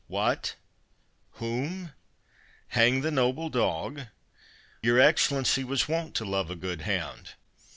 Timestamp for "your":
4.81-4.99